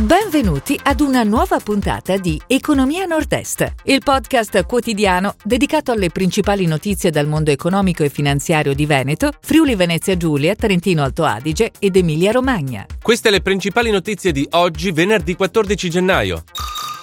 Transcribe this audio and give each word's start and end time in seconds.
Benvenuti 0.00 0.80
ad 0.82 1.00
una 1.00 1.24
nuova 1.24 1.58
puntata 1.58 2.16
di 2.16 2.40
Economia 2.46 3.04
Nord-Est, 3.04 3.74
il 3.84 4.00
podcast 4.02 4.64
quotidiano 4.64 5.34
dedicato 5.44 5.92
alle 5.92 6.08
principali 6.08 6.64
notizie 6.64 7.10
dal 7.10 7.26
mondo 7.26 7.50
economico 7.50 8.02
e 8.02 8.08
finanziario 8.08 8.72
di 8.72 8.86
Veneto, 8.86 9.30
Friuli 9.42 9.74
Venezia 9.74 10.16
Giulia, 10.16 10.54
Trentino 10.54 11.02
Alto 11.02 11.24
Adige 11.24 11.72
ed 11.78 11.96
Emilia 11.96 12.32
Romagna. 12.32 12.86
Queste 13.02 13.28
le 13.28 13.42
principali 13.42 13.90
notizie 13.90 14.32
di 14.32 14.46
oggi, 14.52 14.90
venerdì 14.90 15.34
14 15.34 15.90
gennaio. 15.90 16.44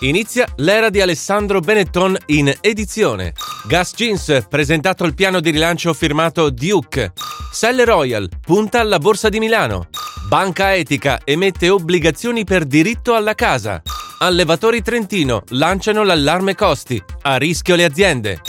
Inizia 0.00 0.46
l'era 0.56 0.90
di 0.90 1.00
Alessandro 1.00 1.60
Benetton 1.60 2.16
in 2.26 2.52
edizione. 2.60 3.32
Gas 3.66 3.94
Jeans, 3.94 4.44
presentato 4.46 5.04
il 5.04 5.14
piano 5.14 5.40
di 5.40 5.50
rilancio 5.50 5.94
firmato 5.94 6.50
Duke. 6.50 7.12
Selle 7.50 7.86
Royal, 7.86 8.28
punta 8.42 8.80
alla 8.80 8.98
Borsa 8.98 9.30
di 9.30 9.38
Milano. 9.38 9.88
Banca 10.28 10.74
Etica 10.74 11.20
emette 11.24 11.70
obbligazioni 11.70 12.44
per 12.44 12.66
diritto 12.66 13.14
alla 13.14 13.34
casa. 13.34 13.80
Allevatori 14.18 14.82
Trentino 14.82 15.44
lanciano 15.50 16.02
l'allarme 16.02 16.54
costi. 16.54 17.02
A 17.22 17.36
rischio 17.38 17.74
le 17.74 17.84
aziende. 17.84 18.40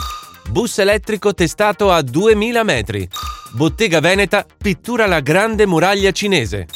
Bus 0.50 0.78
elettrico 0.78 1.32
testato 1.32 1.90
a 1.90 2.02
2000 2.02 2.62
metri. 2.62 3.08
Bottega 3.52 4.00
Veneta 4.00 4.44
pittura 4.56 5.06
la 5.06 5.20
grande 5.20 5.66
muraglia 5.66 6.10
cinese. 6.10 6.66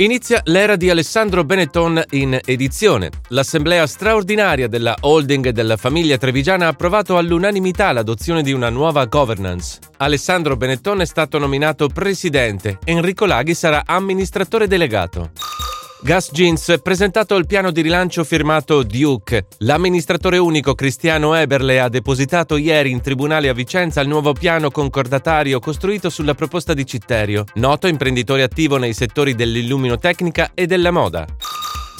Inizia 0.00 0.40
l'era 0.44 0.76
di 0.76 0.88
Alessandro 0.88 1.44
Benetton 1.44 2.02
in 2.12 2.38
edizione. 2.46 3.10
L'assemblea 3.28 3.86
straordinaria 3.86 4.66
della 4.66 4.96
holding 5.00 5.50
della 5.50 5.76
famiglia 5.76 6.16
trevigiana 6.16 6.64
ha 6.64 6.68
approvato 6.68 7.18
all'unanimità 7.18 7.92
l'adozione 7.92 8.42
di 8.42 8.52
una 8.52 8.70
nuova 8.70 9.04
governance. 9.04 9.78
Alessandro 9.98 10.56
Benetton 10.56 11.02
è 11.02 11.04
stato 11.04 11.36
nominato 11.36 11.88
presidente, 11.88 12.78
Enrico 12.84 13.26
Laghi 13.26 13.52
sarà 13.52 13.82
amministratore 13.84 14.66
delegato. 14.66 15.32
Gas 16.02 16.30
Jeans 16.32 16.80
presentato 16.82 17.36
il 17.36 17.44
piano 17.44 17.70
di 17.70 17.82
rilancio 17.82 18.24
firmato 18.24 18.82
Duke. 18.82 19.44
L'amministratore 19.58 20.38
unico 20.38 20.74
Cristiano 20.74 21.34
Eberle 21.34 21.78
ha 21.78 21.90
depositato 21.90 22.56
ieri 22.56 22.90
in 22.90 23.02
tribunale 23.02 23.50
a 23.50 23.52
Vicenza 23.52 24.00
il 24.00 24.08
nuovo 24.08 24.32
piano 24.32 24.70
concordatario 24.70 25.60
costruito 25.60 26.08
sulla 26.08 26.34
proposta 26.34 26.72
di 26.72 26.86
Citterio, 26.86 27.44
noto 27.54 27.86
imprenditore 27.86 28.42
attivo 28.42 28.78
nei 28.78 28.94
settori 28.94 29.34
dell'illuminotecnica 29.34 30.52
e 30.54 30.66
della 30.66 30.90
moda. 30.90 31.26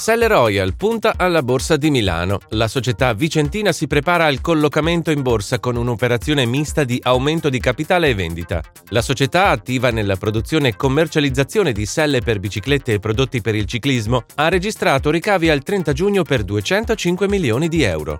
Selle 0.01 0.25
Royal 0.25 0.75
punta 0.75 1.13
alla 1.15 1.43
Borsa 1.43 1.77
di 1.77 1.91
Milano. 1.91 2.39
La 2.49 2.67
società 2.67 3.13
vicentina 3.13 3.71
si 3.71 3.85
prepara 3.85 4.25
al 4.25 4.41
collocamento 4.41 5.11
in 5.11 5.21
borsa 5.21 5.59
con 5.59 5.75
un'operazione 5.75 6.43
mista 6.47 6.83
di 6.83 6.99
aumento 7.03 7.49
di 7.49 7.59
capitale 7.59 8.09
e 8.09 8.15
vendita. 8.15 8.63
La 8.89 9.03
società, 9.03 9.49
attiva 9.49 9.91
nella 9.91 10.15
produzione 10.15 10.69
e 10.69 10.75
commercializzazione 10.75 11.71
di 11.71 11.85
selle 11.85 12.21
per 12.21 12.39
biciclette 12.39 12.93
e 12.93 12.99
prodotti 12.99 13.41
per 13.41 13.53
il 13.53 13.65
ciclismo, 13.65 14.23
ha 14.37 14.49
registrato 14.49 15.11
ricavi 15.11 15.51
al 15.51 15.61
30 15.61 15.93
giugno 15.93 16.23
per 16.23 16.41
205 16.41 17.27
milioni 17.27 17.67
di 17.67 17.83
euro. 17.83 18.17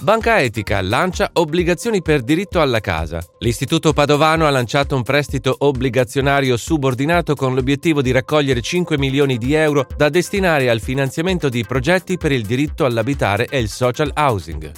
Banca 0.00 0.40
Etica 0.40 0.80
lancia 0.80 1.28
obbligazioni 1.32 2.02
per 2.02 2.22
diritto 2.22 2.60
alla 2.60 2.78
casa. 2.78 3.20
L'Istituto 3.38 3.92
Padovano 3.92 4.46
ha 4.46 4.50
lanciato 4.50 4.94
un 4.94 5.02
prestito 5.02 5.56
obbligazionario 5.58 6.56
subordinato 6.56 7.34
con 7.34 7.54
l'obiettivo 7.54 8.00
di 8.00 8.12
raccogliere 8.12 8.60
5 8.60 8.96
milioni 8.96 9.38
di 9.38 9.54
euro 9.54 9.86
da 9.96 10.08
destinare 10.08 10.70
al 10.70 10.80
finanziamento 10.80 11.48
di 11.48 11.64
progetti 11.64 12.16
per 12.16 12.30
il 12.30 12.46
diritto 12.46 12.84
all'abitare 12.84 13.46
e 13.46 13.58
il 13.58 13.68
social 13.68 14.12
housing. 14.14 14.70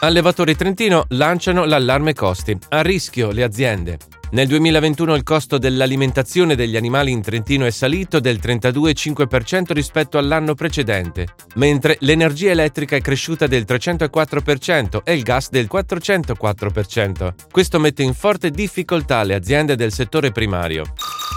Allevatori 0.00 0.54
Trentino 0.54 1.06
lanciano 1.08 1.64
l'allarme 1.64 2.14
costi. 2.14 2.56
A 2.68 2.82
rischio 2.82 3.32
le 3.32 3.42
aziende. 3.42 3.98
Nel 4.32 4.46
2021 4.46 5.14
il 5.14 5.24
costo 5.24 5.58
dell'alimentazione 5.58 6.54
degli 6.54 6.74
animali 6.74 7.10
in 7.10 7.20
Trentino 7.20 7.66
è 7.66 7.70
salito 7.70 8.18
del 8.18 8.38
32,5% 8.42 9.72
rispetto 9.72 10.16
all'anno 10.16 10.54
precedente, 10.54 11.26
mentre 11.56 11.98
l'energia 12.00 12.50
elettrica 12.50 12.96
è 12.96 13.02
cresciuta 13.02 13.46
del 13.46 13.66
304% 13.68 15.02
e 15.04 15.12
il 15.12 15.22
gas 15.22 15.50
del 15.50 15.68
404%. 15.70 17.34
Questo 17.50 17.78
mette 17.78 18.02
in 18.02 18.14
forte 18.14 18.50
difficoltà 18.50 19.22
le 19.22 19.34
aziende 19.34 19.76
del 19.76 19.92
settore 19.92 20.32
primario. 20.32 20.84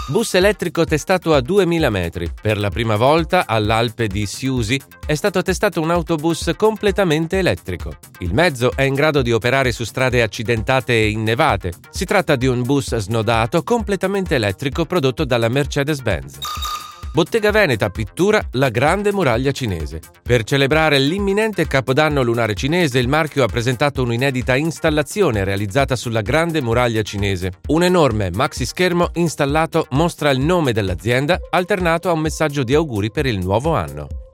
Bus 0.08 0.34
elettrico 0.34 0.84
testato 0.84 1.34
a 1.34 1.40
2000 1.40 1.90
metri. 1.90 2.30
Per 2.40 2.58
la 2.58 2.70
prima 2.70 2.94
volta 2.94 3.44
all'Alpe 3.44 4.06
di 4.06 4.24
Siusi 4.24 4.80
è 5.04 5.16
stato 5.16 5.42
testato 5.42 5.80
un 5.80 5.90
autobus 5.90 6.52
completamente 6.56 7.38
elettrico. 7.38 7.96
Il 8.20 8.32
mezzo 8.32 8.70
è 8.76 8.82
in 8.82 8.94
grado 8.94 9.20
di 9.20 9.32
operare 9.32 9.72
su 9.72 9.82
strade 9.82 10.22
accidentate 10.22 10.92
e 10.92 11.10
innevate. 11.10 11.72
Si 11.90 12.04
tratta 12.04 12.36
di 12.36 12.46
un 12.46 12.62
bus 12.62 12.94
snodato 12.96 13.64
completamente 13.64 14.36
elettrico 14.36 14.84
prodotto 14.84 15.24
dalla 15.24 15.48
Mercedes-Benz. 15.48 16.65
Bottega 17.16 17.50
Veneta 17.50 17.88
pittura 17.88 18.46
la 18.52 18.68
grande 18.68 19.10
muraglia 19.10 19.50
cinese. 19.50 20.02
Per 20.22 20.44
celebrare 20.44 20.98
l'imminente 20.98 21.66
capodanno 21.66 22.20
lunare 22.20 22.52
cinese, 22.52 22.98
il 22.98 23.08
marchio 23.08 23.42
ha 23.42 23.46
presentato 23.46 24.02
un'inedita 24.02 24.54
installazione 24.54 25.42
realizzata 25.42 25.96
sulla 25.96 26.20
grande 26.20 26.60
muraglia 26.60 27.00
cinese. 27.00 27.52
Un 27.68 27.84
enorme 27.84 28.30
maxi 28.34 28.66
schermo 28.66 29.08
installato 29.14 29.86
mostra 29.92 30.28
il 30.28 30.40
nome 30.40 30.74
dell'azienda 30.74 31.40
alternato 31.48 32.10
a 32.10 32.12
un 32.12 32.20
messaggio 32.20 32.62
di 32.62 32.74
auguri 32.74 33.10
per 33.10 33.24
il 33.24 33.38
nuovo 33.38 33.74
anno. 33.74 34.25